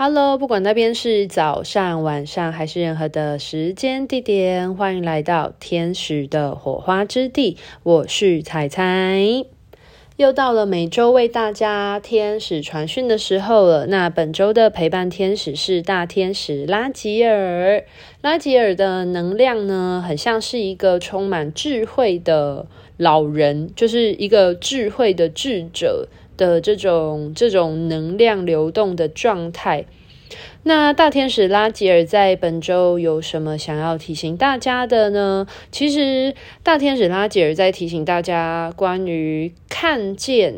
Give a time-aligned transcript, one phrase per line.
[0.00, 7.56] Hello，不管那边是早上、晚上还是任何的时间地点，欢迎来到天使的火花之地。
[7.82, 9.44] 我是彩彩，
[10.14, 13.86] 又到了每周为大家天使传讯的时候了。
[13.88, 17.82] 那本周的陪伴天使是大天使拉吉尔。
[18.22, 26.06] 拉吉尔的能量呢，很像是一个充满智慧的老人，就是一个智慧的智者。
[26.38, 29.84] 的这种这种能量流动的状态，
[30.62, 35.46] 那大天使拉吉尔在本周有什么想要提醒大家的呢？
[35.70, 40.54] 其实大天使拉吉尔在提醒大家关于看见。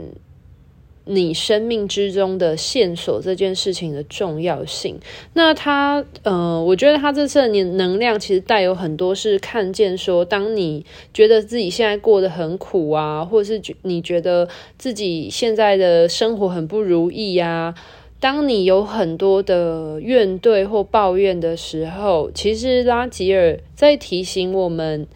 [1.13, 4.97] 你生命之中的线索这件事情的重要性，
[5.35, 17.75] 那他呃，我觉得他这次的能量其实带有很多是看见说，当你觉得自己现在过得很苦啊，或者是觉你觉得自己现在的生活很不如意呀，
[18.21, 25.09] 当你有很多的怨怼或抱怨的时候，其实拉吉尔在提醒我们。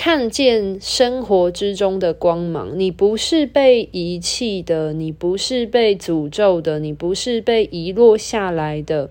[0.00, 9.10] 看见生活之中的光芒，你不是被遗弃的，你不是被诅咒的，你不是被遗落下来的。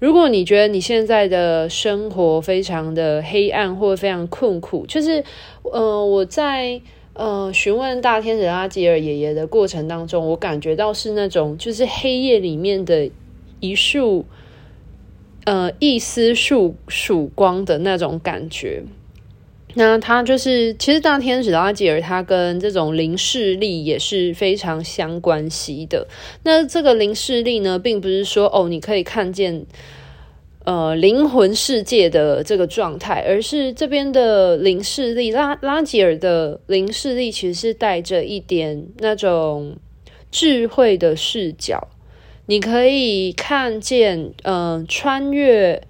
[0.00, 5.22] 如果你觉得你现在的生活非常的黑暗或非常困苦，就是，
[5.62, 6.80] 呃，我在
[7.12, 13.08] 呃询问大天使拉吉尔爷爷的过程当中，我感觉到是那种就是黑夜里面的
[13.60, 14.24] 一束，
[15.44, 18.82] 呃，一丝束曙光的那种感觉。
[19.76, 26.06] 那他就是，其实大天使拉吉尔，他跟这种灵视力也是非常相关系的。
[26.44, 29.66] 那这个灵视力呢，并不是说哦，你可以看见
[30.64, 39.76] 呃灵魂世界的这个状态，而是这边的灵视力，拉拉吉尔的灵视力，其实是带着一点那种
[40.30, 41.88] 智慧的视角，
[42.46, 45.82] 你可以看见，嗯、穿越。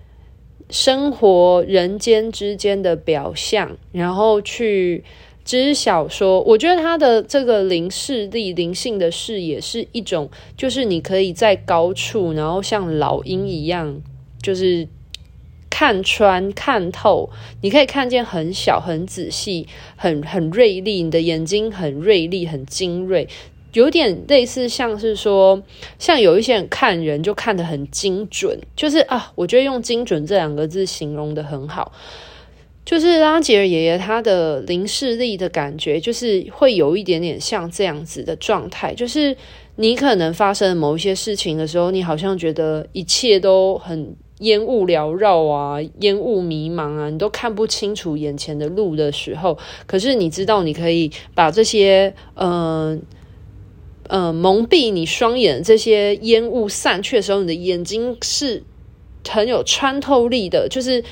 [0.74, 5.04] 生活人间之间的表象，然后去
[5.44, 14.02] 知晓说，我觉得他的这个灵视力、灵性的视野是一种，就是你可以在高处，然后像老鹰一样，
[14.42, 14.88] 就是
[15.70, 17.30] 看穿、看透，
[17.62, 23.28] 你可以看见很小、很仔细、很很锐利，你的眼睛很锐利、很精锐。
[23.74, 25.62] 有点类似，像是说，
[25.98, 31.92] 像有一些人看人就看得很精准，就是啊，我觉得用“精准”这两个字形容得很好。
[32.84, 39.34] 就是拉吉尔爷爷他的零视力的感觉，就是会有一点点像这样子的状态，就是
[39.76, 53.02] 你可能发生某一些事情的时候，你好像觉得一切都很烟雾缭绕啊，烟雾迷茫啊，你都看不清楚眼前的路的时候，可是你知道你可以把这些嗯。
[54.08, 58.62] 呃，蒙蔽你双眼这些烟雾散去的时候，你的眼睛是
[59.28, 61.02] 很有穿透力的，就是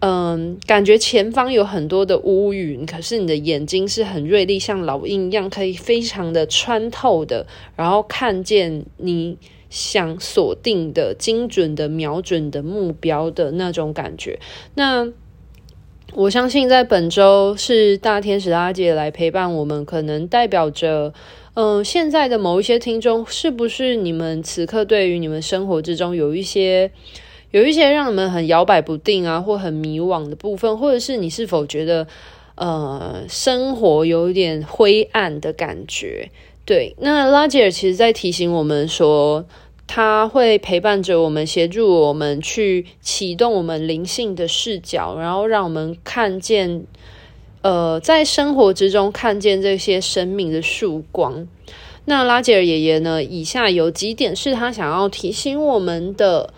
[0.00, 7.44] 嗯、感觉前方有很多的乌云，可是你的眼睛是很锐利，像老鹰一样，可以非常的穿透的，
[7.74, 9.36] 然后看见你
[9.68, 14.38] 想锁定的精准的瞄准的目标的那种感觉。
[14.76, 15.08] 那
[16.14, 21.12] 我相信，在本周是大天使拉吉尔来陪伴我们，可能代表着。
[21.54, 26.90] 嗯，现在的某一些听众，是不是你们此刻对于你们生活之中有一些
[27.50, 32.06] 有一些让你们很摇摆不定啊，或很迷惘的部分，或者是你是否觉得
[32.54, 36.30] 呃生活有一点灰暗的感觉？
[36.64, 39.44] 对，那拉吉尔其实在提醒我们说，
[39.88, 46.84] 他会陪伴着我们，协助我们去启动我们灵性的视角，然后让我们看见。
[47.62, 51.48] 呃，在生活之中看见这些生命的曙光。
[52.04, 53.20] 那拉吉尔爷爷呢？
[53.22, 56.54] 以下有几点是他想要提醒我们的。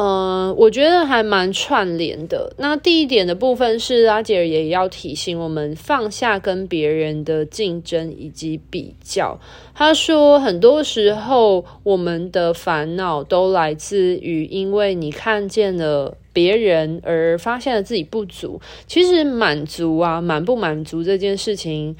[0.00, 2.54] 呃，我觉得还蛮串联的。
[2.56, 9.38] 那第一点的部分是拉杰尔也要提醒我们放下跟别人的竞争以及比较。
[9.74, 16.16] 他说，很多时候我们的烦恼都来自于因为你看见了。
[16.32, 21.96] 别人而发现了自己不足，其实满足啊，满不满足这件事情，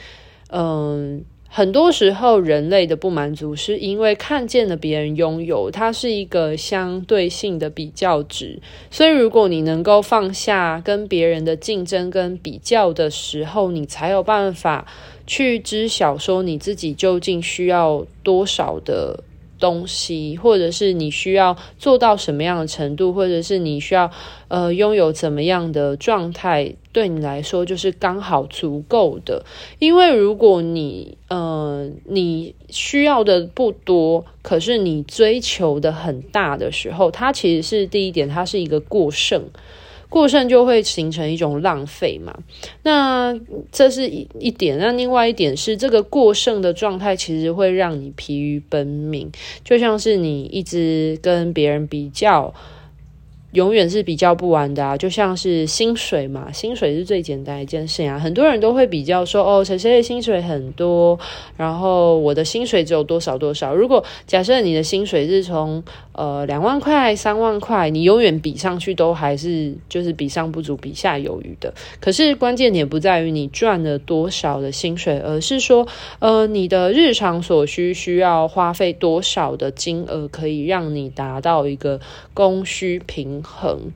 [0.53, 8.61] 嗯，很多时候人类的不满足是因为看见了别人拥有，它是一个相对性的比较值。
[8.89, 14.87] 所以，如果你能够放下跟别人的竞争跟比较的时候，你才有办法
[15.27, 19.25] 去知晓说你自己究竟需要多少的
[19.61, 24.11] 东西，或者是你需要做到什么样的程度，或者是你需要
[24.49, 29.45] 呃拥有怎么样的状态，对你来说就是刚好足够的。
[29.79, 39.45] 因为如果你呃你需要的不多，可是你追求的很大的时候，它其实是第一点，它是一个过剩。
[40.11, 42.37] 过剩就会形成一种浪费嘛，
[42.83, 43.35] 那
[43.73, 44.77] 这是一一点。
[44.77, 49.31] 那另外一点是，这个过剩的状态其实会让你疲于奔命，
[49.65, 52.53] 就像是你一直跟别人比较。
[53.53, 58.19] 永远是比较不完的啊，就像是薪水嘛，薪水是最简单一件事啊。
[58.19, 61.19] 很多人都会比较说，哦，谁谁的薪水很多，
[61.57, 63.75] 然后我的薪水只有多少多少。
[63.75, 65.83] 如果假设你的薪水是从
[66.13, 71.75] 呃两万块、三万块，你永远比上去都还是就是比上不足，比下有余的。
[72.01, 75.87] 可是关键点不在于你赚了多少的薪水，而是说，
[76.21, 81.99] 呃，你的日常所需需要花费多少的金额，可以让你达到一个
[82.33, 83.93] 供需平衡。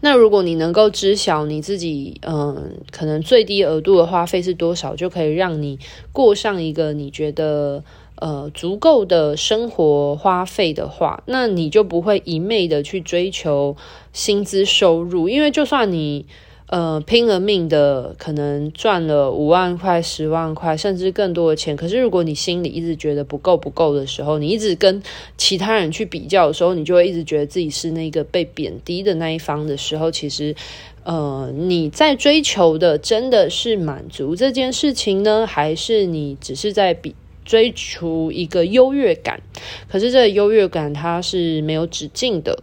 [0.00, 5.78] 那如果你能够知晓你自己，嗯，可能最低额度的花费是多少，就可以让你
[6.12, 7.84] 过上一个你觉得
[8.16, 13.76] 呃足够的生活花费的话，那你就不会一昧的去追求
[14.12, 16.26] 薪资收入，因为就算你。
[16.70, 21.74] 呃，拼了命的可能赚了五万块、十万块，甚至更多的钱。
[21.74, 25.02] 可是，如果你心里一直觉得不够、不够的时候，你一直跟
[25.36, 30.54] 其他人去比较的时候，你就会一直觉得自己是那个被贬低的那一方的时候，其实，
[31.02, 39.42] 呃，你在追求的真的是满足这件事情呢，还是你只是在比追求一个优越感？
[39.88, 42.62] 可是，这个优越感它是没有止境的。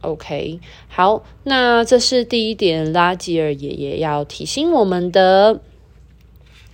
[0.00, 5.60] OK，好，那这是第一点，拉吉尔爷爷要提醒我们的，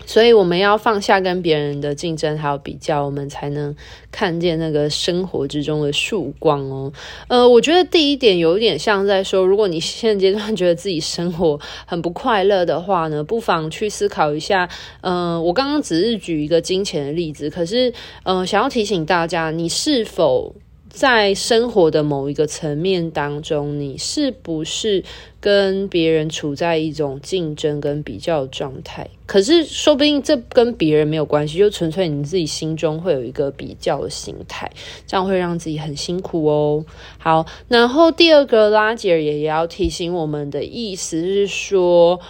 [0.04, 3.74] 所以我们要放下跟别人的竞争还有比较，我们才能
[4.12, 6.92] 看见那个生活之中的曙光哦。
[7.28, 14.68] 呃，我觉得第一点有点像在说，如果你现阶段觉得自己生活很不快乐的话呢，不妨去思考一下。
[15.00, 17.88] 嗯、我刚刚只是举一个金钱的例子，可是，
[18.24, 20.54] 嗯、呃，想要提醒大家，你是否
[20.94, 25.02] 在生活的某一个层面当中，你是不是
[25.40, 29.10] 跟别人处在一种竞争跟比较状态？
[29.26, 34.70] 可是说不定这跟别人没有关系，就纯粹你自己心中会有一个比较的心态，
[35.04, 36.84] 这样会让自己很辛苦哦。
[37.18, 42.20] 好，然后第二个拉吉尔也要提醒我们的意思是说。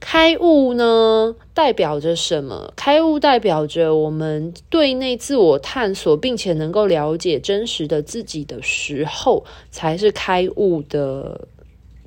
[0.00, 2.72] 开悟呢，代表着什么？
[2.76, 11.48] 开悟代表着我们对内自我探索，并且能够了解真实的自己的时候，才是开悟的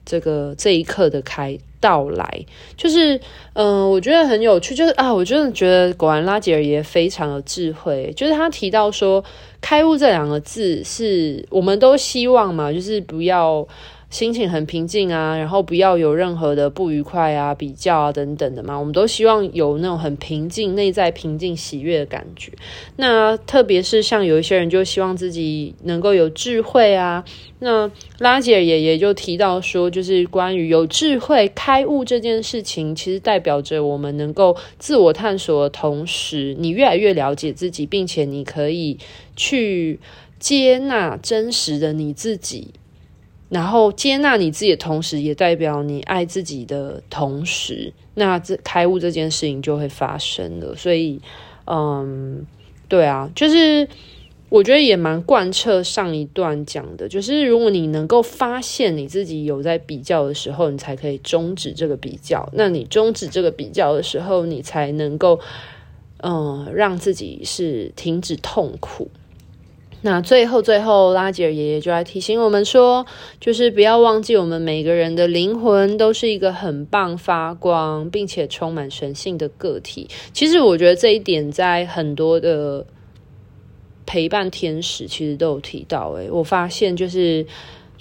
[0.05, 2.45] 这个这一刻的开到来。
[2.77, 3.19] 就是，
[3.53, 8.13] 嗯、我觉得很有趣，就是啊，我真的觉得果然拉吉尔爷非常有智慧。
[8.15, 9.21] 就是他提到说，
[9.59, 13.67] 开悟这两个字是我们都希望嘛，就是不要。
[14.11, 18.77] 心情很平静啊，然后不要有任何的不愉快啊、比较啊等等的嘛。
[18.77, 22.51] 我们都希望有那种很平静、内在平静、喜悦的感觉。
[22.97, 27.23] 那特别是像有一些人就希望自己能够有智慧啊。
[27.59, 38.97] 那拉姐也也就提到说，就是关于有智慧、开悟这件事情，其实代表着我们能够自我探索的同时，你越来越了解自己，并且你可以
[39.37, 40.01] 去
[40.37, 42.73] 接纳真实的你自己。
[43.51, 50.73] 然后接纳你自己的同时，也代表你爱自己的同时，那这开悟这件事情就会发生了。
[50.73, 51.19] 所以，
[51.65, 52.45] 嗯，
[52.87, 53.85] 对啊，就是
[54.47, 62.47] 我觉得也蛮贯彻上一段讲的，就是如果你能够发现你自己有在比较的时候，你才可以终止这个比较。
[62.53, 65.37] 那你终止这个比较的时候，你才能够，
[66.23, 69.11] 嗯，让自己是停止痛苦。
[70.01, 73.05] 那最后，最后，拉吉尔爷爷就来提醒我们说，
[73.39, 80.09] 就是不要忘记，我们每个人的灵魂都是一个很棒、发光，并且充满神性的个体。
[80.33, 82.85] 其实，我觉得这一点在很多的
[84.05, 86.09] 陪伴天使其实都有提到。
[86.13, 87.45] 诶，我发现就是。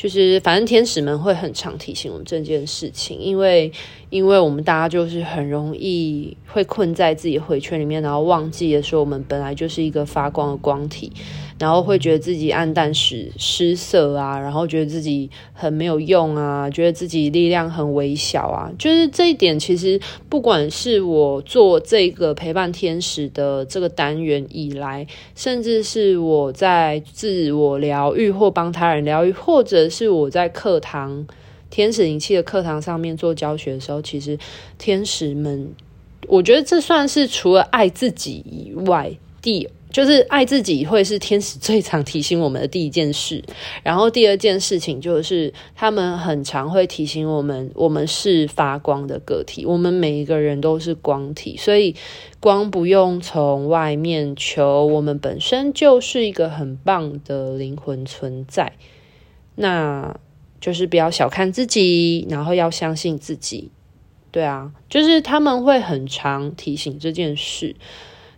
[0.00, 3.71] 就是，反正天使们会很常提醒我们这件事情，因为，
[4.09, 11.12] 因为我们大家就是很容易会困在自己回圈里面，然后忘记了说我们本来就是一个发光的光体，
[11.59, 18.73] 然后会觉得自己黯淡失失色啊，然后觉得自己很没有用啊，觉得自己力量很微小啊。
[18.78, 31.27] 就是这一点，其实不管是我做这个陪伴天使的这个单元以来，甚至是我在自我疗愈或帮他人疗愈，或者是我在课堂
[31.69, 34.39] 天使灵气的课堂上面做教学的时候，其实
[34.79, 35.73] 天使们，
[36.29, 43.43] 我觉得这算是除了爱自己以外第就是爱自己会是天使最常提醒我们的第一件事，
[43.83, 51.97] 然后第二件事情就是他们很常会提醒我们，我们是发光的个体，我们每一个人都是光体，所以
[52.39, 58.75] 光不用从外面求，我们本身就是一个很棒的灵魂存在。
[59.54, 60.19] 那
[60.61, 63.71] 就是不要小看自己，然后要相信自己。
[64.30, 67.75] 对啊，就是他们会很常提醒这件事。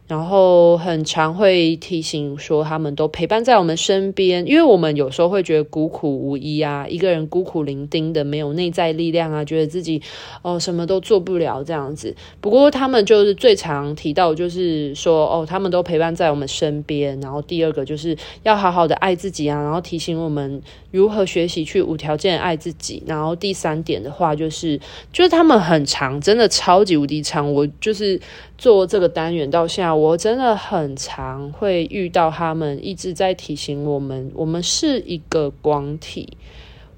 [0.09, 10.03] 然后很常会提醒说，他们都陪伴在我们身边，因为我们有时候会觉得孤苦无依啊，一个人孤苦伶仃的，没有内在力量啊，觉得自己
[10.43, 12.15] 哦什么都做不了这样子。
[12.43, 17.19] 不过他们就是最常提到，就是说哦，他们都陪伴在我们身边。
[17.21, 23.03] 然后第二个就是要好好的爱自己啊，然后提醒我们如何学习去无条件爱自己。
[23.07, 24.79] 然后第三点的话，就是
[25.11, 28.21] 就是他们很常，真的超级无敌长，我就是。
[28.59, 36.37] 做这个单元到现在，我真的很常会遇到他们一直在提醒我们，我们是一个光体，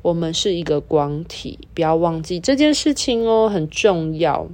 [0.02, 4.48] 我们是一个光体，不要忘记这件事情哦，很重要。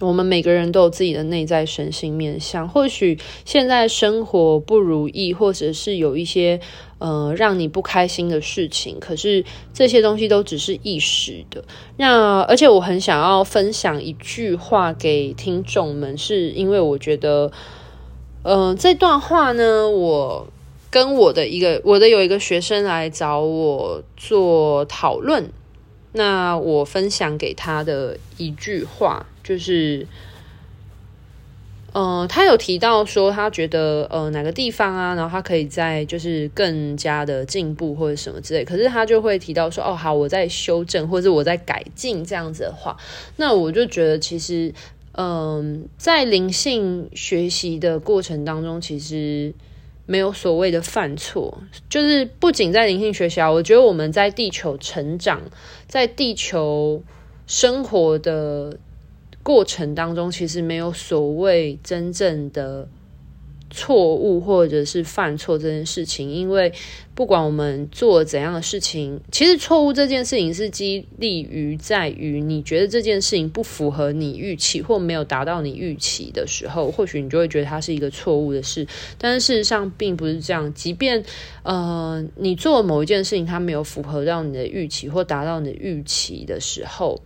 [0.00, 6.60] 我们每个人都有自己的内在神性面向，或许现在生活不如意，或者是有一些
[6.98, 11.64] 呃让你不开心的事情，可是这些东西都只是一时的。
[11.96, 17.50] 那而且我很想要分享一句话给听众们，是因为我觉得，
[18.42, 20.46] 嗯、呃，这段话呢，我
[20.90, 25.50] 跟我的一个我的有一个学生来找我做讨论，
[26.16, 29.26] 那我分享给他的一句话。
[29.42, 30.06] 就是，
[31.92, 42.96] 呃，他有提到说，他觉得呃哪个地方啊，然后他可以在就是更加的进步或者什么之类，可是他就会提到说，哦，好，我在修正或者我在改进这样子的话，
[43.36, 44.72] 那我就觉得其实，
[45.12, 49.52] 嗯、在灵性学习的过程当中，其实
[50.06, 51.58] 没有所谓的犯错，
[51.88, 55.40] 就是不仅在灵性学习啊，我觉得我们在地球成长，
[55.86, 57.02] 在地球
[57.46, 58.78] 生活的。
[59.42, 62.88] 过程当中，其实没有所谓真正的
[63.74, 66.72] 错误或者是犯错这件事情，因为
[67.14, 78.86] 不管我们做怎样的事情，其实错误这件事情是激励于在于你觉得这件事情不符合你预期或没有达到你预期的时候，或许你就会觉得它是一个错误的事。
[79.18, 81.24] 但是事实上并不是这样，即便
[81.64, 87.20] 呃你做某一件事情，它没有符合到你的预期或达到你的预期的时候。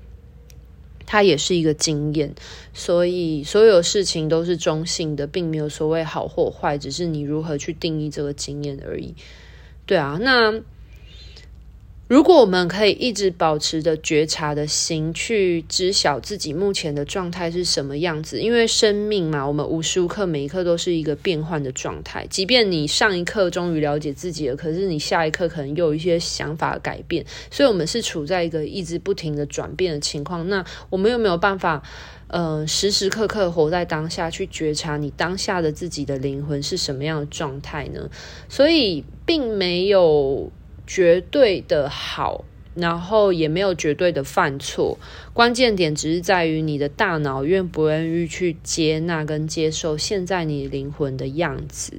[1.10, 2.34] 它也是一个经验，
[2.74, 9.14] 所以所有事情都是中性的，并没有所谓好或坏，只是你如何去定义这个经验而已。
[9.86, 10.60] 对啊，那。
[12.08, 22.26] 如果我们可以一直保持着觉察的心，去知晓自己目前的状态是什么样子，因为生命嘛，我们无时无刻每一刻都是一个变换的状态。
[22.30, 30.48] 即便你上一刻终于了解自己了，可是你下一刻可能又有一些想法改变，所以我们是处在一个一直不停的转变的情况。
[30.48, 31.82] 那我们又没有办法，
[32.28, 38.08] 呃，时时刻刻活在当下，去觉察你当下的自己的灵魂是什么样的状态呢？
[38.48, 40.50] 所以并没有。
[40.88, 44.99] 绝对的好，然后也没有绝对的犯错，
[45.35, 51.92] 关键点只是在于你的大脑愿不愿意去接纳跟接受现在你灵魂的样子。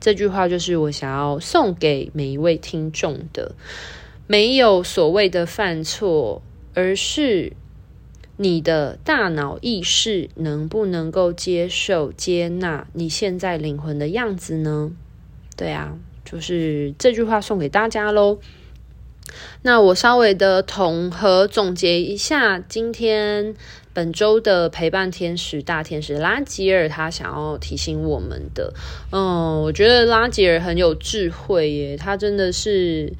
[0.00, 3.54] 这句话就是我想要送给每一位听众的，
[4.26, 6.40] 没有所谓的犯错，
[6.72, 7.52] 而是
[8.38, 14.92] 你的大脑意识能不能够接受接纳你现在灵魂的样子呢？
[15.56, 15.98] 对啊。
[16.24, 18.38] 就是这句话送给大家喽。
[19.62, 23.54] 那我稍微的统合总结一下，今天
[23.92, 28.72] 本周的陪伴天使大天使拉吉尔，他想要提醒我们的，
[29.10, 33.12] 嗯，我觉得拉吉尔很有智慧耶，他真的是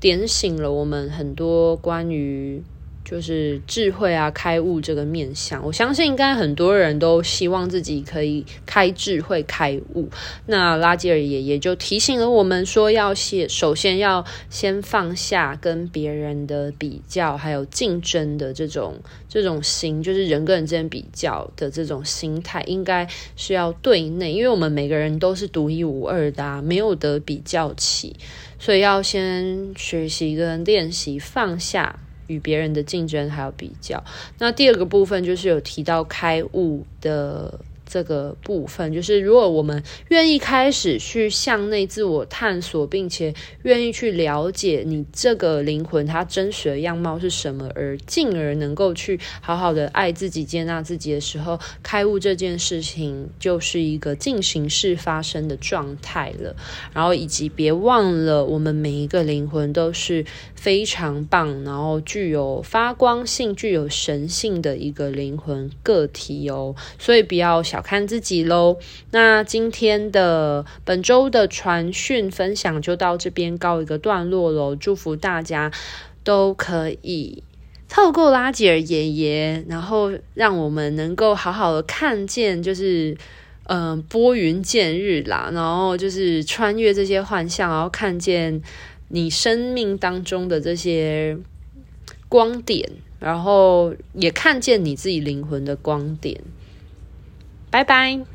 [0.00, 2.62] 点醒了我们很多关于。
[3.04, 10.08] 就是智慧啊，开悟这个面向，我相信应该很多人都希望自己可以开智慧、开悟。
[10.46, 18.94] 那拉吉尔爷爷就提醒了我们说，要先首先要先放下跟别人的比较，还有竞争的这种
[19.28, 23.06] 这种心，就是人跟人之间比较的这种心态，应该
[23.36, 28.16] 是要对内，因为我们每个人都是独一无二的，没有得比较起，
[28.58, 31.98] 所以要先学习跟练习放下。
[32.32, 34.02] 与别人的竞争还有比较，
[34.38, 37.60] 那第二个部分就是有提到开悟的
[37.92, 43.34] 这个部分，就是如果我们愿意开始去向内自我探索，并且
[43.64, 56.56] 愿意去了解你这个灵魂它真实的样貌是什么，而进而能够去好好的爱自己、接纳自己的时候，开悟这件事情就是一个进行式发生的状态了。
[56.94, 66.74] 然后以及别忘了，我们每一个灵魂都是非常棒，然后具有发光性、具有神性的一个灵魂个体哦。
[66.98, 68.78] 所以不要小看自己喽。
[69.10, 74.74] 那今天的本周的传讯分享就到这边告一个段落喽。
[74.76, 75.70] 祝福大家
[76.24, 77.42] 都可以
[77.88, 83.16] 透过拉吉尔爷爷，然后让我们能够好好的看见，就是。
[83.66, 88.60] 嗯，拨云见日啦，然后就是穿越这些幻象，然后看见
[89.08, 91.38] 你生命当中的这些
[92.28, 96.40] 光点，然后也看见你自己灵魂的光点。
[97.72, 98.31] 拜拜。